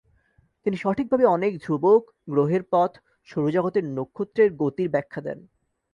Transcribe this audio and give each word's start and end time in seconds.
তিনি 0.65 0.77
সঠিকভাবে 0.77 1.25
অনেক 1.27 1.51
ধ্রুবক, 1.61 2.01
গ্রহের 2.29 2.63
পথ, 2.71 2.91
সৌরজগতের 3.27 3.85
নক্ষত্রের 3.87 4.49
গতির 4.53 4.87
ব্যাখ্যা 4.89 5.21
দেন। 5.21 5.39